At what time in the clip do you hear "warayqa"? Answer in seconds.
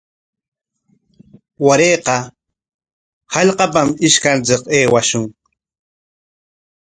1.65-2.15